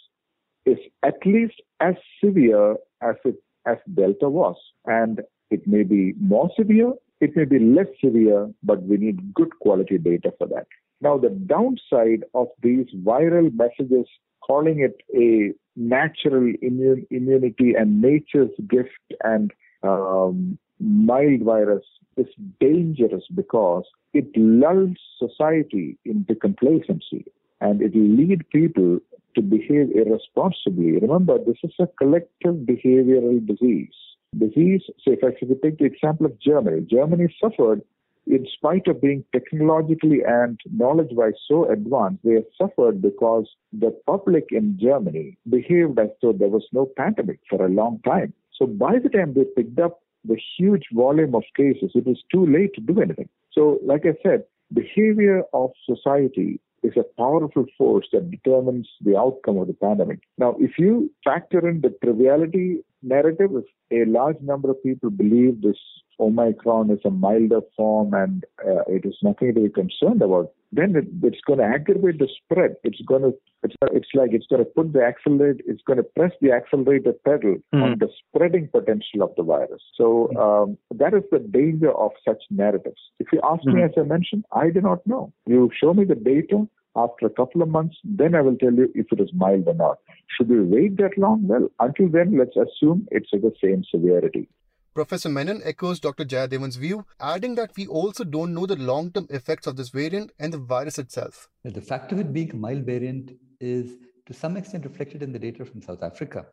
is 0.66 0.78
at 1.04 1.16
least 1.26 1.62
as 1.80 1.96
severe 2.24 2.76
as 3.02 3.16
it 3.26 3.36
as 3.66 3.78
Delta 3.94 4.30
was. 4.30 4.56
And 4.86 5.22
it 5.50 5.66
may 5.68 5.84
be 5.84 6.14
more 6.20 6.50
severe, 6.58 6.94
it 7.22 7.36
may 7.36 7.46
be 7.46 7.60
less 7.60 7.88
severe, 8.04 8.50
but 8.64 8.84
we 8.84 8.98
need 8.98 9.34
good 9.34 9.58
quality 9.60 9.98
data 9.98 10.34
for 10.38 10.48
that. 10.48 10.68
Now, 11.00 11.18
the 11.18 11.30
downside 11.30 12.24
of 12.34 12.48
these 12.62 12.88
viral 13.04 13.52
messages 13.54 14.08
calling 14.46 14.80
it 14.80 14.98
a 15.16 15.54
natural 15.76 16.54
immune, 16.62 17.06
immunity 17.10 17.74
and 17.78 18.02
nature's 18.02 18.52
gift 18.70 18.90
and 19.24 19.52
um, 19.84 20.58
mild 20.84 21.42
virus 21.44 21.86
is 22.18 22.28
dangerous 22.60 23.24
because 23.34 23.86
it 24.14 24.28
lulls 24.36 24.98
society 25.18 25.98
into 26.06 26.36
complacency 26.36 27.26
and 27.62 27.82
it 27.82 27.96
will 27.96 28.16
lead 28.16 28.48
people 28.50 29.00
to 29.36 29.42
behave 29.42 29.90
irresponsibly. 29.96 31.00
Remember, 31.00 31.38
this 31.40 31.58
is 31.64 31.74
a 31.80 31.88
collective 31.88 32.56
behavioral 32.56 33.46
disease. 33.46 33.94
Disease, 34.38 34.82
say, 35.06 35.14
if 35.14 35.24
I 35.24 35.32
take 35.64 35.78
the 35.78 35.86
example 35.86 36.26
of 36.26 36.40
Germany, 36.40 36.86
Germany 36.90 37.34
suffered 37.42 37.82
in 38.26 38.48
spite 38.56 38.88
of 38.88 39.02
being 39.02 39.24
technologically 39.34 40.22
and 40.26 40.60
knowledge-wise 40.72 41.34
so 41.48 41.70
advanced, 41.70 42.24
they 42.24 42.36
have 42.36 42.46
suffered 42.58 43.02
because 43.02 43.48
the 43.74 43.92
public 44.08 44.46
in 44.52 44.78
Germany 44.82 45.38
behaved 45.50 46.00
as 46.00 46.10
though 46.22 46.34
there 46.34 46.48
was 46.48 46.66
no 46.72 46.90
pandemic 46.98 47.40
for 47.50 47.66
a 47.66 47.70
long 47.70 48.00
time. 48.06 48.34
So 48.58 48.66
by 48.66 49.00
the 49.00 49.10
time 49.10 49.34
they 49.34 49.44
picked 49.44 49.80
up 49.80 50.03
the 50.26 50.40
huge 50.58 50.86
volume 50.94 51.36
of 51.36 51.44
cases, 51.56 51.92
it 51.96 52.06
was 52.06 52.24
too 52.32 52.46
late 52.46 52.74
to 52.76 52.82
do 52.82 53.02
anything. 53.02 53.30
So, 53.52 53.80
like 53.84 54.06
I 54.06 54.16
said, 54.24 54.44
behavior 54.74 55.44
of 55.54 55.72
society 55.86 56.60
is 56.84 56.94
a 56.98 57.04
powerful 57.18 57.66
force 57.78 58.08
that 58.12 58.30
determines 58.30 58.90
the 59.02 59.18
outcome 59.18 59.58
of 59.58 59.68
the 59.68 59.74
pandemic. 59.74 60.20
Now, 60.38 60.56
if 60.60 60.78
you 60.78 61.12
factor 61.24 61.68
in 61.68 61.82
the 61.82 61.96
triviality 62.04 62.84
narrative, 63.02 63.52
if 63.54 63.66
a 63.92 64.10
large 64.10 64.40
number 64.42 64.70
of 64.72 64.84
people 64.84 65.10
believe 65.10 65.62
this 65.62 65.78
Omicron 66.20 66.92
is 66.92 67.00
a 67.06 67.10
milder 67.10 67.62
form 67.76 68.14
and 68.14 68.46
uh, 68.66 68.84
it 68.88 69.06
is 69.06 69.16
nothing 69.24 69.54
to 69.54 69.62
be 69.62 69.70
concerned 69.70 70.22
about, 70.22 70.52
then 70.76 70.96
it, 70.96 71.06
it's 71.22 71.42
going 71.46 71.60
to 71.60 71.66
aggravate 71.66 72.20
the 72.20 72.28
spread. 72.44 72.76
It's 72.84 73.02
going 73.08 73.22
to, 73.24 73.34
it's, 73.64 73.76
it's 73.92 74.10
like 74.14 74.32
it's 74.34 74.48
going 74.48 74.64
to 74.64 74.70
put 74.70 74.94
the 74.94 75.04
accelerator, 75.04 75.64
it's 75.66 75.82
going 75.86 75.98
to 75.98 76.04
press 76.04 76.32
the 76.42 76.52
accelerator 76.52 77.14
pedal 77.26 77.56
mm. 77.74 77.84
on 77.84 78.00
the 78.00 78.10
spreading 78.20 78.70
potential 78.72 79.22
of 79.22 79.32
the 79.38 79.44
virus. 79.44 79.82
So 79.96 80.30
mm. 80.34 80.64
um, 80.64 80.78
that 80.96 81.14
is 81.14 81.24
the 81.32 81.40
danger 81.40 81.92
of 81.92 82.12
such 82.28 82.44
narratives. 82.50 83.02
If 83.20 83.28
you 83.32 83.42
ask 83.44 83.64
mm. 83.64 83.76
me, 83.76 83.84
as 83.84 83.92
I 83.98 84.04
mentioned, 84.04 84.46
I 84.52 84.70
do 84.70 84.82
not 84.82 85.06
know. 85.06 85.32
You 85.46 85.70
show 85.80 85.94
me 85.94 86.06
the 86.06 86.16
data, 86.16 86.68
after 86.96 87.26
a 87.26 87.30
couple 87.32 87.62
of 87.62 87.70
months, 87.70 87.98
then 88.04 88.36
I 88.36 88.42
will 88.42 88.56
tell 88.56 88.74
you 88.74 88.92
if 88.94 89.08
it 89.12 89.20
is 89.20 89.32
mild 89.34 89.68
or 89.68 89.74
not. 89.74 89.98
Should 90.36 90.50
we 90.50 90.62
wait 90.62 90.98
that 90.98 91.18
long? 91.18 91.48
Well, 91.48 91.70
until 91.80 92.10
then, 92.10 92.38
let's 92.38 92.56
assume 92.56 93.08
it's 93.12 93.34
of 93.34 93.42
the 93.42 93.52
same 93.64 93.84
severity. 93.90 94.48
Professor 94.94 95.28
Menon 95.28 95.60
echoes 95.64 96.00
Dr. 96.00 96.24
Jayadevan's 96.24 96.76
view, 96.76 97.04
adding 97.20 97.56
that 97.56 97.72
we 97.76 97.88
also 97.88 98.24
don't 98.24 98.54
know 98.54 98.68
the 98.68 98.76
long 98.76 99.12
term 99.12 99.26
effects 99.32 99.66
of 99.66 99.76
this 99.76 99.90
variant 99.90 100.32
and 100.38 100.54
the 100.54 100.60
virus 100.60 101.00
itself. 101.00 101.50
The 101.64 101.82
fact 101.82 102.12
of 102.12 102.20
it 102.20 102.32
being 102.32 102.52
a 102.52 102.56
mild 102.56 102.86
variant 102.86 103.32
is 103.60 103.98
to 104.28 104.34
some 104.34 104.56
extent 104.56 104.86
reflected 104.86 105.24
in 105.24 105.32
the 105.32 105.40
data 105.40 105.66
from 105.66 105.82
South 105.82 106.04
Africa, 106.04 106.46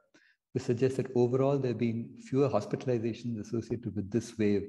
which 0.53 0.63
suggests 0.63 0.97
that 0.97 1.15
overall 1.15 1.59
there 1.59 1.73
have 1.73 1.79
been 1.79 2.09
fewer 2.29 2.49
hospitalizations 2.49 3.39
associated 3.39 3.95
with 3.95 4.11
this 4.11 4.39
wave 4.39 4.63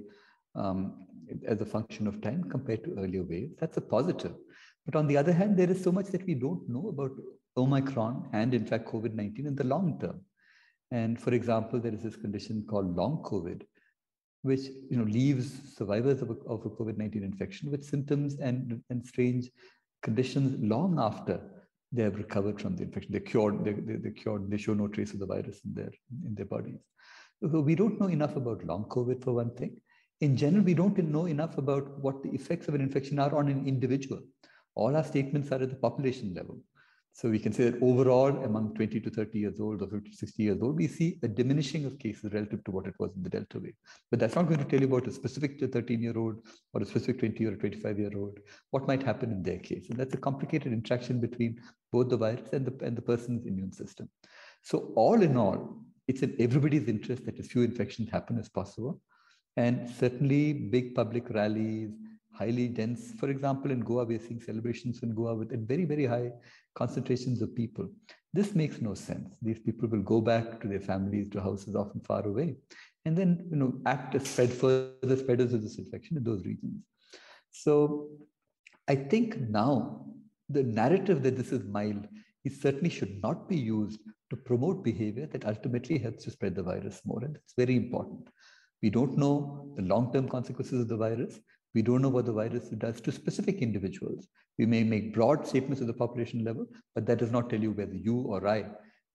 um, 0.55 1.07
as 1.47 1.61
a 1.61 1.65
function 1.65 2.07
of 2.07 2.21
time 2.21 2.43
compared 2.49 2.83
to 2.83 2.95
earlier 2.99 3.23
waves. 3.23 3.53
That's 3.57 3.77
a 3.77 3.81
positive. 3.81 4.33
But 4.85 4.97
on 4.97 5.07
the 5.07 5.15
other 5.15 5.31
hand, 5.31 5.57
there 5.57 5.71
is 5.71 5.81
so 5.81 5.93
much 5.93 6.07
that 6.07 6.25
we 6.25 6.35
don't 6.35 6.67
know 6.67 6.89
about 6.89 7.11
Omicron 7.55 8.29
and, 8.33 8.53
in 8.53 8.65
fact, 8.65 8.91
COVID 8.91 9.13
19 9.13 9.47
in 9.47 9.55
the 9.55 9.63
long 9.63 9.97
term. 10.01 10.19
And 10.91 11.19
for 11.19 11.33
example, 11.33 11.79
there 11.79 11.93
is 11.93 12.03
this 12.03 12.15
condition 12.15 12.65
called 12.69 12.95
long 12.95 13.23
COVID, 13.23 13.61
which 14.43 14.61
you 14.89 14.97
know 14.97 15.03
leaves 15.03 15.51
survivors 15.75 16.21
of 16.21 16.29
a, 16.29 16.35
of 16.47 16.65
a 16.65 16.69
COVID-19 16.69 17.23
infection 17.23 17.71
with 17.71 17.83
symptoms 17.83 18.39
and, 18.39 18.81
and 18.89 19.05
strange 19.05 19.49
conditions 20.03 20.59
long 20.59 20.99
after 20.99 21.39
they 21.91 22.03
have 22.03 22.15
recovered 22.15 22.59
from 22.59 22.75
the 22.75 22.83
infection. 22.83 23.11
They're 23.11 23.21
cured, 23.21 23.63
they, 23.63 23.73
they, 23.73 23.95
they're 23.95 24.11
cured, 24.11 24.49
they 24.49 24.57
show 24.57 24.73
no 24.73 24.87
trace 24.87 25.13
of 25.13 25.19
the 25.19 25.25
virus 25.25 25.59
in 25.65 25.73
their, 25.73 25.91
in 26.25 26.35
their 26.35 26.45
bodies. 26.45 26.79
So 27.41 27.59
we 27.59 27.75
don't 27.75 27.99
know 27.99 28.07
enough 28.07 28.35
about 28.35 28.65
long 28.65 28.85
COVID 28.85 29.23
for 29.23 29.33
one 29.33 29.53
thing. 29.55 29.77
In 30.21 30.37
general, 30.37 30.63
we 30.63 30.73
don't 30.73 30.97
know 30.97 31.25
enough 31.25 31.57
about 31.57 31.99
what 31.99 32.21
the 32.21 32.29
effects 32.29 32.67
of 32.67 32.75
an 32.75 32.81
infection 32.81 33.17
are 33.19 33.35
on 33.35 33.47
an 33.47 33.67
individual. 33.67 34.21
All 34.75 34.95
our 34.95 35.03
statements 35.03 35.51
are 35.51 35.61
at 35.61 35.69
the 35.69 35.75
population 35.75 36.33
level. 36.33 36.59
So 37.13 37.29
we 37.29 37.39
can 37.39 37.51
say 37.51 37.69
that 37.69 37.83
overall, 37.83 38.29
among 38.43 38.73
20 38.75 38.99
to 39.01 39.09
30 39.09 39.37
years 39.37 39.59
old 39.59 39.81
or 39.81 39.87
50 39.87 40.09
to 40.09 40.15
60 40.15 40.43
years 40.43 40.61
old, 40.61 40.77
we 40.77 40.87
see 40.87 41.19
a 41.23 41.27
diminishing 41.27 41.85
of 41.85 41.99
cases 41.99 42.31
relative 42.33 42.63
to 42.63 42.71
what 42.71 42.87
it 42.87 42.93
was 42.99 43.11
in 43.15 43.23
the 43.23 43.29
Delta 43.29 43.59
wave. 43.59 43.75
But 44.09 44.19
that's 44.19 44.35
not 44.35 44.47
going 44.47 44.59
to 44.59 44.65
tell 44.65 44.79
you 44.79 44.87
about 44.87 45.07
a 45.07 45.11
specific 45.11 45.59
13 45.59 46.01
year 46.01 46.17
old 46.17 46.37
or 46.73 46.81
a 46.81 46.85
specific 46.85 47.19
20 47.19 47.45
or 47.45 47.55
25 47.57 47.99
year 47.99 48.11
old, 48.15 48.39
what 48.71 48.87
might 48.87 49.03
happen 49.03 49.31
in 49.31 49.43
their 49.43 49.59
case. 49.59 49.89
And 49.89 49.99
that's 49.99 50.13
a 50.13 50.17
complicated 50.17 50.71
interaction 50.71 51.19
between 51.19 51.59
both 51.91 52.09
the 52.09 52.17
virus 52.17 52.53
and 52.53 52.65
the, 52.65 52.85
and 52.85 52.97
the 52.97 53.01
person's 53.01 53.45
immune 53.45 53.73
system. 53.73 54.09
So, 54.63 54.93
all 54.95 55.21
in 55.21 55.35
all, 55.35 55.83
it's 56.07 56.21
in 56.21 56.35
everybody's 56.39 56.87
interest 56.87 57.25
that 57.25 57.39
as 57.39 57.47
few 57.47 57.63
infections 57.63 58.09
happen 58.09 58.37
as 58.39 58.49
possible. 58.49 59.01
And 59.57 59.89
certainly, 59.89 60.53
big 60.53 60.95
public 60.95 61.29
rallies, 61.29 61.91
highly 62.41 62.67
dense. 62.67 63.13
For 63.19 63.29
example, 63.29 63.71
in 63.71 63.81
Goa, 63.81 64.05
we 64.05 64.15
are 64.15 64.25
seeing 64.27 64.41
celebrations 64.41 65.03
in 65.03 65.13
Goa 65.13 65.35
with 65.35 65.51
very, 65.67 65.85
very 65.85 66.05
high 66.05 66.31
concentrations 66.75 67.41
of 67.41 67.55
people. 67.55 67.89
This 68.33 68.55
makes 68.55 68.81
no 68.81 68.93
sense. 68.93 69.37
These 69.41 69.59
people 69.59 69.89
will 69.89 70.05
go 70.13 70.21
back 70.21 70.61
to 70.61 70.67
their 70.67 70.79
families, 70.91 71.29
to 71.31 71.41
houses 71.41 71.75
often 71.75 72.01
far 72.01 72.25
away, 72.25 72.55
and 73.05 73.17
then 73.17 73.31
you 73.51 73.57
know 73.57 73.73
act 73.85 74.15
as 74.15 74.27
spread 74.29 74.53
further 74.63 75.17
spreaders 75.23 75.53
of 75.53 75.61
this 75.61 75.77
infection 75.77 76.17
in 76.17 76.23
those 76.23 76.45
regions. 76.45 76.81
So 77.63 78.07
I 78.87 78.95
think 78.95 79.37
now 79.61 80.05
the 80.49 80.63
narrative 80.63 81.23
that 81.23 81.37
this 81.37 81.51
is 81.51 81.63
mild 81.65 82.07
it 82.43 82.53
certainly 82.53 82.89
should 82.89 83.21
not 83.21 83.47
be 83.47 83.57
used 83.57 84.01
to 84.29 84.35
promote 84.35 84.83
behavior 84.83 85.27
that 85.27 85.45
ultimately 85.45 85.97
helps 85.97 86.23
to 86.23 86.31
spread 86.31 86.55
the 86.55 86.63
virus 86.63 87.01
more. 87.05 87.23
And 87.23 87.35
it's 87.35 87.53
very 87.55 87.75
important. 87.75 88.29
We 88.81 88.89
don't 88.89 89.17
know 89.17 89.73
the 89.75 89.83
long 89.83 90.11
term 90.11 90.27
consequences 90.27 90.81
of 90.81 90.87
the 90.87 90.97
virus. 90.97 91.39
We 91.73 91.81
don't 91.81 92.01
know 92.01 92.09
what 92.09 92.25
the 92.25 92.33
virus 92.33 92.69
does 92.69 92.99
to 93.01 93.11
specific 93.11 93.59
individuals. 93.59 94.27
We 94.57 94.65
may 94.65 94.83
make 94.83 95.13
broad 95.13 95.47
statements 95.47 95.81
at 95.81 95.87
the 95.87 95.93
population 95.93 96.43
level, 96.43 96.65
but 96.95 97.05
that 97.05 97.19
does 97.19 97.31
not 97.31 97.49
tell 97.49 97.61
you 97.61 97.71
whether 97.71 97.95
you 97.95 98.17
or 98.19 98.47
I 98.47 98.65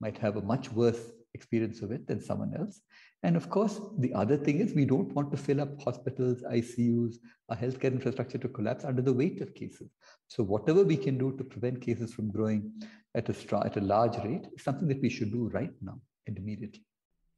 might 0.01 0.19
have 0.19 0.37
a 0.37 0.43
much 0.43 0.73
worse 0.73 1.01
experience 1.35 1.83
of 1.83 1.93
it 1.93 2.07
than 2.07 2.21
someone 2.21 2.55
else. 2.59 2.81
And 3.23 3.37
of 3.37 3.51
course, 3.51 3.81
the 3.99 4.13
other 4.15 4.37
thing 4.37 4.61
is 4.61 4.73
we 4.73 4.85
don't 4.85 5.13
want 5.13 5.31
to 5.33 5.37
fill 5.37 5.61
up 5.61 5.83
hospitals, 5.83 6.43
ICUs, 6.43 7.17
our 7.49 7.57
healthcare 7.57 7.93
infrastructure 7.93 8.39
to 8.39 8.49
collapse 8.49 8.85
under 8.85 9.03
the 9.03 9.13
weight 9.13 9.41
of 9.41 9.55
cases. 9.55 9.91
So 10.29 10.43
whatever 10.43 10.83
we 10.83 10.97
can 10.97 11.19
do 11.19 11.37
to 11.37 11.45
prevent 11.45 11.81
cases 11.83 12.15
from 12.15 12.31
growing 12.31 12.73
at 13.15 13.29
a, 13.29 13.57
at 13.65 13.77
a 13.77 13.81
large 13.81 14.17
rate 14.25 14.47
is 14.55 14.65
something 14.65 14.89
that 14.89 15.03
we 15.03 15.11
should 15.11 15.33
do 15.33 15.49
right 15.49 15.73
now 15.83 16.01
and 16.27 16.39
immediately. 16.39 16.85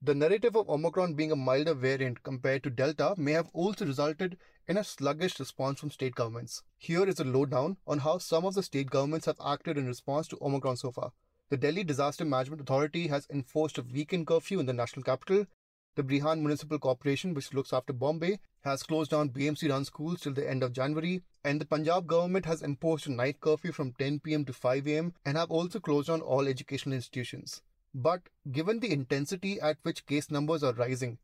The 0.03 0.15
narrative 0.15 0.57
of 0.57 0.69
Omicron 0.69 1.15
being 1.15 1.33
a 1.33 1.37
milder 1.37 1.75
variant 1.75 2.23
compared 2.23 2.63
to 2.65 2.71
Delta 2.71 3.15
may 3.17 3.33
have 3.33 3.51
also 3.53 3.85
resulted 3.85 4.37
in 4.69 4.77
a 4.77 4.85
sluggish 4.85 5.41
response 5.41 5.81
from 5.81 5.91
state 5.91 6.15
governments. 6.15 6.63
Here 6.77 7.05
is 7.09 7.19
a 7.19 7.25
lowdown 7.25 7.79
on 7.87 8.01
how 8.01 8.19
some 8.19 8.45
of 8.45 8.55
the 8.55 8.63
state 8.63 8.91
governments 8.91 9.25
have 9.25 9.41
acted 9.45 9.79
in 9.79 9.87
response 9.87 10.29
to 10.29 10.39
Omicron 10.43 10.77
so 10.77 10.93
far. 10.93 11.13
The 11.49 11.57
Delhi 11.57 11.85
Disaster 11.85 12.27
Management 12.27 12.61
Authority 12.61 13.07
has 13.07 13.27
enforced 13.31 13.79
a 13.79 13.83
weekend 13.83 14.27
curfew 14.27 14.61
in 14.61 14.67
the 14.67 14.75
national 14.75 15.05
capital. 15.05 15.47
The 15.95 16.03
Brihan 16.03 16.41
Municipal 16.41 16.79
Corporation, 16.79 17.33
which 17.33 17.55
looks 17.55 17.73
after 17.73 17.95
Bombay, 17.95 18.41
has 18.61 18.83
closed 18.83 19.11
down 19.11 19.31
BMC 19.31 19.71
run 19.71 19.87
schools 19.87 20.21
till 20.21 20.35
the 20.35 20.49
end 20.49 20.63
of 20.63 20.75
January. 20.75 21.23
And 21.43 21.59
the 21.59 21.65
Punjab 21.65 22.07
government 22.07 22.45
has 22.45 22.61
imposed 22.61 23.09
a 23.09 23.13
night 23.13 23.41
curfew 23.41 23.73
from 23.73 23.95
10 23.99 24.21
pm 24.21 24.45
to 24.45 24.53
5 24.53 24.87
am 24.87 25.15
and 25.25 25.39
have 25.39 25.51
also 25.51 25.81
closed 25.81 26.09
down 26.09 26.21
all 26.21 26.47
educational 26.47 26.95
institutions. 26.95 27.63
But 27.95 28.29
given 28.53 28.81
the 28.81 28.93
intensity 28.93 29.59
at 29.59 29.79
which 29.83 30.05
case 30.05 30.31
numbers 30.31 30.63
are 30.63 30.75
rising, 30.75 31.17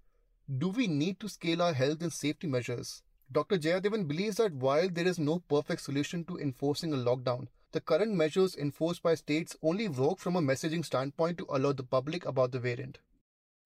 do 0.59 0.71
we 0.71 0.87
need 0.87 1.21
to 1.21 1.29
scale 1.29 1.61
our 1.61 1.75
health 1.75 2.01
and 2.01 2.13
safety 2.13 2.47
measures? 2.47 3.03
Dr. 3.33 3.59
Jayadevan 3.59 4.07
believes 4.07 4.37
that 4.37 4.53
while 4.53 4.89
there 4.89 5.07
is 5.07 5.19
no 5.19 5.41
perfect 5.49 5.81
solution 5.81 6.25
to 6.25 6.39
enforcing 6.39 6.93
a 6.93 6.97
lockdown, 6.97 7.49
the 7.73 7.81
current 7.81 8.13
measures 8.13 8.55
enforced 8.57 9.03
by 9.03 9.15
states 9.15 9.57
only 9.63 9.89
work 9.89 10.19
from 10.19 10.37
a 10.37 10.43
messaging 10.43 10.85
standpoint 10.85 11.39
to 11.39 11.47
alert 11.51 11.77
the 11.77 11.83
public 11.83 12.25
about 12.25 12.53
the 12.53 12.61
variant. 12.61 12.99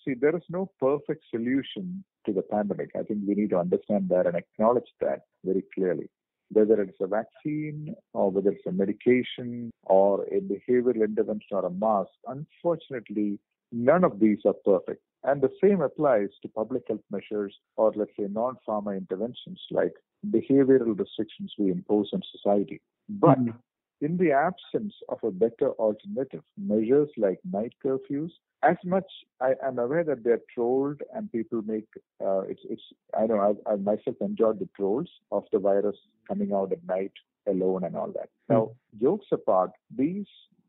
See, 0.04 0.14
there 0.14 0.36
is 0.36 0.44
no 0.48 0.70
perfect 0.80 1.24
solution 1.30 2.04
to 2.24 2.32
the 2.32 2.42
pandemic. 2.42 2.90
I 2.94 3.02
think 3.02 3.20
we 3.26 3.34
need 3.34 3.50
to 3.50 3.58
understand 3.58 4.08
that 4.08 4.26
and 4.26 4.36
acknowledge 4.36 4.88
that 5.00 5.22
very 5.44 5.64
clearly 5.74 6.08
whether 6.50 6.80
it's 6.80 7.00
a 7.00 7.06
vaccine 7.06 7.94
or 8.14 8.30
whether 8.30 8.50
it's 8.50 8.66
a 8.66 8.72
medication 8.72 9.70
or 9.84 10.24
a 10.24 10.40
behavioral 10.40 11.04
intervention 11.04 11.52
or 11.52 11.66
a 11.66 11.70
mask, 11.70 12.10
unfortunately, 12.26 13.38
none 13.70 14.04
of 14.04 14.18
these 14.18 14.38
are 14.46 14.54
perfect. 14.64 15.02
And 15.24 15.42
the 15.42 15.50
same 15.62 15.80
applies 15.80 16.28
to 16.42 16.48
public 16.48 16.84
health 16.88 17.00
measures 17.10 17.54
or, 17.76 17.92
let's 17.96 18.12
say, 18.18 18.26
non 18.30 18.56
pharma 18.66 18.96
interventions 18.96 19.60
like 19.70 19.94
behavioral 20.30 20.98
restrictions 20.98 21.52
we 21.58 21.70
impose 21.70 22.10
on 22.12 22.22
society. 22.32 22.80
But 23.08 23.38
mm-hmm 23.38 23.58
in 24.00 24.16
the 24.16 24.32
absence 24.32 24.94
of 25.08 25.18
a 25.22 25.30
better 25.30 25.70
alternative, 25.72 26.42
measures 26.56 27.08
like 27.16 27.40
night 27.50 27.72
curfews, 27.84 28.30
as 28.62 28.76
much 28.84 29.06
I 29.40 29.54
am 29.64 29.78
aware 29.78 30.04
that 30.04 30.24
they're 30.24 30.40
trolled 30.54 31.00
and 31.14 31.30
people 31.30 31.62
make 31.62 31.86
uh, 32.24 32.40
it's 32.40 32.62
it's 32.68 32.82
I 33.18 33.26
know 33.26 33.40
I've, 33.40 33.72
I've, 33.72 33.80
myself 33.80 34.16
enjoyed 34.20 34.58
the 34.58 34.68
trolls 34.76 35.08
of 35.30 35.44
the 35.52 35.58
virus 35.58 35.96
coming 36.26 36.52
out 36.52 36.72
at 36.72 36.84
night 36.84 37.12
alone 37.46 37.84
and 37.84 37.96
all 37.96 38.12
that. 38.12 38.30
Mm. 38.50 38.54
Now, 38.54 38.70
jokes 39.00 39.26
apart, 39.32 39.70
these 39.94 40.26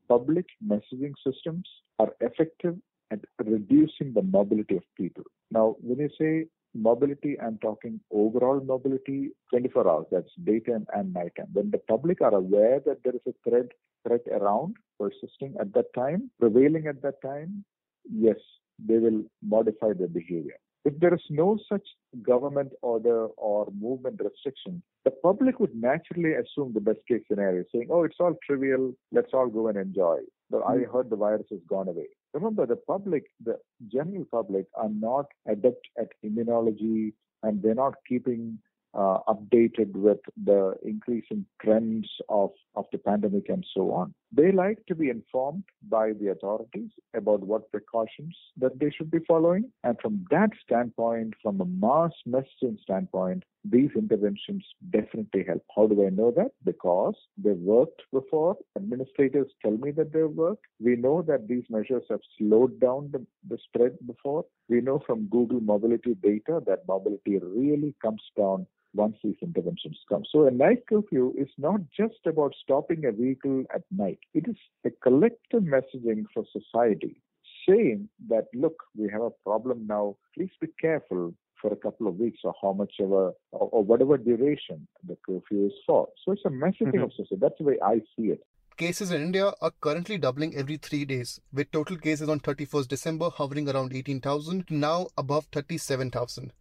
public 0.07 0.45
messaging 0.65 1.13
systems 1.25 1.67
are 1.99 2.13
effective 2.21 2.75
at 3.11 3.19
reducing 3.43 4.13
the 4.13 4.21
mobility 4.21 4.77
of 4.77 4.83
people. 4.95 5.23
Now, 5.51 5.75
when 5.81 5.99
you 5.99 6.09
say 6.19 6.47
mobility, 6.73 7.39
I'm 7.41 7.57
talking 7.57 7.99
overall 8.11 8.59
mobility 8.61 9.31
24 9.49 9.89
hours. 9.89 10.05
That's 10.11 10.29
daytime 10.43 10.85
and 10.93 11.13
nighttime. 11.13 11.47
When 11.53 11.71
the 11.71 11.79
public 11.79 12.21
are 12.21 12.33
aware 12.33 12.79
that 12.85 13.03
there 13.03 13.15
is 13.15 13.21
a 13.27 13.49
threat 13.49 13.67
threat 14.07 14.21
around 14.31 14.75
persisting 14.99 15.55
at 15.59 15.73
that 15.73 15.93
time, 15.93 16.29
prevailing 16.39 16.87
at 16.87 17.01
that 17.01 17.21
time, 17.21 17.63
yes, 18.09 18.37
they 18.85 18.97
will 18.97 19.23
modify 19.43 19.93
their 19.93 20.07
behavior. 20.07 20.55
If 20.85 20.97
there 20.99 21.13
is 21.13 21.21
no 21.29 21.59
such 21.67 21.85
government 22.23 22.71
order 22.81 23.25
or 23.37 23.67
movement 23.77 24.21
restriction, 24.23 24.81
the 25.03 25.11
public 25.11 25.59
would 25.59 25.75
naturally 25.75 26.33
assume 26.33 26.73
the 26.73 26.79
best 26.79 26.99
case 27.07 27.21
scenario, 27.29 27.65
saying, 27.73 27.89
oh, 27.91 28.03
it's 28.03 28.15
all 28.19 28.35
trivial, 28.45 28.93
let's 29.11 29.33
all 29.33 29.47
go 29.47 29.67
and 29.67 29.77
enjoy. 29.77 30.19
But 30.49 30.63
I 30.65 30.77
hmm. 30.77 30.91
heard 30.91 31.09
the 31.09 31.17
virus 31.17 31.47
has 31.51 31.59
gone 31.67 31.89
away. 31.89 32.07
Remember, 32.33 32.65
the 32.65 32.75
public, 32.75 33.25
the 33.43 33.57
general 33.91 34.25
public, 34.31 34.65
are 34.75 34.89
not 34.89 35.25
adept 35.47 35.87
at 35.97 36.09
immunology 36.23 37.13
and 37.43 37.61
they're 37.61 37.75
not 37.75 37.95
keeping 38.07 38.59
uh, 38.93 39.19
updated 39.27 39.91
with 39.93 40.19
the 40.43 40.75
increasing 40.83 41.45
trends 41.61 42.07
of, 42.27 42.51
of 42.75 42.85
the 42.91 42.97
pandemic 42.97 43.49
and 43.49 43.65
so 43.75 43.91
on. 43.91 44.13
They 44.31 44.51
like 44.51 44.85
to 44.85 44.95
be 44.95 45.09
informed 45.09 45.63
by 45.89 46.13
the 46.13 46.27
authorities 46.27 46.91
about 47.15 47.41
what 47.41 47.71
precautions 47.71 48.35
that 48.57 48.79
they 48.79 48.91
should 48.91 49.09
be 49.09 49.19
following. 49.27 49.71
And 49.83 49.97
from 49.99 50.25
that 50.29 50.51
standpoint, 50.63 51.33
from 51.41 51.59
a 51.61 51.65
mass 51.65 52.11
messaging 52.27 52.79
standpoint, 52.79 53.43
these 53.65 53.89
interventions 53.95 54.63
definitely 54.91 55.43
help. 55.45 55.63
How 55.75 55.87
do 55.87 56.05
I 56.05 56.09
know 56.09 56.31
that? 56.37 56.51
Because 56.63 57.15
they've 57.37 57.57
worked 57.57 58.03
before. 58.13 58.55
Administrators 58.75 59.47
tell 59.63 59.77
me 59.77 59.91
that 59.91 60.13
they've 60.13 60.29
worked. 60.29 60.65
We 60.79 60.95
know 60.95 61.23
that 61.23 61.47
these 61.47 61.63
measures 61.69 62.03
have 62.09 62.21
slowed 62.37 62.79
down 62.79 63.09
the, 63.11 63.25
the 63.47 63.57
spread 63.57 63.97
before. 64.05 64.45
We 64.69 64.81
know 64.81 64.99
from 65.05 65.27
Google 65.27 65.59
mobility 65.59 66.13
data 66.13 66.61
that 66.67 66.87
mobility 66.87 67.39
really 67.39 67.95
comes 68.01 68.21
down 68.37 68.67
once 68.93 69.15
these 69.23 69.35
interventions 69.41 69.99
come. 70.09 70.23
So 70.31 70.47
a 70.47 70.51
night 70.51 70.83
curfew 70.87 71.33
is 71.37 71.49
not 71.57 71.81
just 71.95 72.25
about 72.25 72.53
stopping 72.61 73.05
a 73.05 73.11
vehicle 73.11 73.63
at 73.73 73.83
night. 73.91 74.19
It 74.33 74.45
is 74.47 74.57
a 74.85 74.89
collective 74.89 75.63
messaging 75.63 76.25
for 76.33 76.43
society 76.51 77.21
saying 77.67 78.09
that, 78.29 78.47
look, 78.53 78.83
we 78.97 79.09
have 79.11 79.21
a 79.21 79.31
problem 79.45 79.85
now. 79.87 80.15
Please 80.35 80.51
be 80.59 80.67
careful 80.81 81.33
for 81.61 81.73
a 81.73 81.75
couple 81.75 82.07
of 82.07 82.15
weeks 82.15 82.39
or 82.43 82.53
how 82.61 82.73
much 82.73 82.93
a, 82.99 83.03
or, 83.03 83.33
or 83.51 83.83
whatever 83.83 84.17
duration 84.17 84.87
the 85.07 85.17
curfew 85.25 85.67
is 85.67 85.73
for. 85.85 86.07
So 86.23 86.31
it's 86.31 86.45
a 86.45 86.49
messaging 86.49 86.93
mm-hmm. 86.93 87.03
of 87.03 87.11
society. 87.11 87.37
That's 87.39 87.57
the 87.57 87.65
way 87.65 87.77
I 87.83 88.01
see 88.15 88.27
it. 88.29 88.41
Cases 88.77 89.11
in 89.11 89.21
India 89.21 89.51
are 89.61 89.73
currently 89.81 90.17
doubling 90.17 90.55
every 90.55 90.77
three 90.77 91.03
days, 91.03 91.41
with 91.51 91.69
total 91.71 91.97
cases 91.97 92.29
on 92.29 92.39
31st 92.39 92.87
December 92.87 93.29
hovering 93.29 93.67
around 93.67 93.93
18,000 93.93 94.67
to 94.67 94.73
now 94.73 95.07
above 95.17 95.47
37,000. 95.51 96.53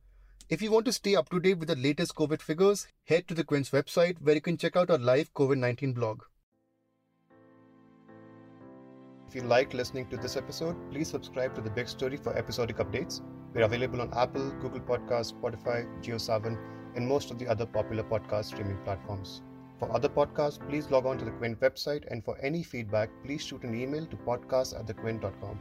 If 0.51 0.63
you 0.63 0.71
want 0.71 0.87
to 0.87 0.95
stay 0.95 1.15
up 1.15 1.29
to 1.29 1.41
date 1.41 1.59
with 1.59 1.69
the 1.69 1.77
latest 1.77 2.15
COVID 2.15 2.41
figures, 2.41 2.89
head 3.05 3.29
to 3.29 3.35
the 3.35 3.45
Quint's 3.45 3.69
website 3.69 4.17
where 4.23 4.35
you 4.35 4.41
can 4.41 4.57
check 4.57 4.77
out 4.77 4.89
our 4.89 4.97
live 4.97 5.35
COVID 5.35 5.59
19 5.59 5.93
blog. 5.93 6.23
If 9.29 9.35
you 9.35 9.43
liked 9.43 9.75
listening 9.75 10.07
to 10.09 10.17
this 10.17 10.39
episode, 10.39 10.75
please 10.91 11.09
subscribe 11.09 11.55
to 11.55 11.61
The 11.61 11.69
Big 11.69 11.87
Story 11.87 12.17
for 12.17 12.35
episodic 12.35 12.79
updates. 12.79 13.21
We're 13.53 13.65
available 13.67 14.01
on 14.01 14.11
Apple, 14.15 14.51
Google 14.53 14.81
Podcasts, 14.81 15.35
Spotify, 15.35 15.85
JioSaavn, 16.03 16.59
and 16.97 17.07
most 17.07 17.31
of 17.31 17.39
the 17.39 17.47
other 17.47 17.67
popular 17.67 18.03
podcast 18.03 18.47
streaming 18.47 18.79
platforms. 18.85 19.43
For 19.79 19.95
other 19.95 20.09
podcasts, 20.09 20.67
please 20.67 20.91
log 20.91 21.05
on 21.05 21.19
to 21.19 21.27
the 21.27 21.31
Quint 21.33 21.61
website, 21.61 22.11
and 22.11 22.25
for 22.25 22.39
any 22.39 22.63
feedback, 22.63 23.11
please 23.23 23.43
shoot 23.43 23.65
an 23.65 23.79
email 23.79 24.07
to 24.07 24.17
podcast 24.17 24.81
at 24.81 24.87
thequint.com. 24.87 25.61